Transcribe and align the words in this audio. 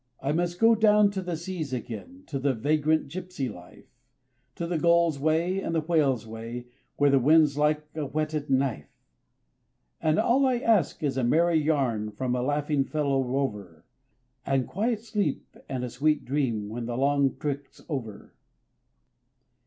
I 0.19 0.31
must 0.31 0.59
go 0.59 0.73
down 0.73 1.11
to 1.11 1.21
the 1.21 1.37
seas 1.37 1.73
again, 1.73 2.23
to 2.25 2.39
the 2.39 2.55
vagrant 2.55 3.07
gipsy 3.07 3.49
life, 3.49 3.85
To 4.55 4.65
the 4.65 4.79
gull's 4.79 5.19
way 5.19 5.59
and 5.59 5.75
the 5.75 5.81
whale's 5.81 6.25
way 6.25 6.65
where 6.97 7.11
the 7.11 7.19
wind's 7.19 7.55
like 7.55 7.83
a 7.93 8.03
whetted 8.07 8.49
knife; 8.49 8.89
And 10.01 10.17
all 10.17 10.47
I 10.47 10.55
ask 10.57 11.03
is 11.03 11.17
a 11.17 11.23
merry 11.23 11.57
yarn 11.61 12.09
from 12.09 12.35
a 12.35 12.41
laughing 12.41 12.83
fellow 12.83 13.21
rover, 13.23 13.85
And 14.43 14.65
quiet 14.65 15.01
sleep 15.01 15.55
and 15.69 15.83
a 15.83 15.89
sweet 15.91 16.25
dream 16.25 16.67
when 16.67 16.87
the 16.87 16.97
long 16.97 17.35
trick's 17.37 17.85
over. 17.87 18.33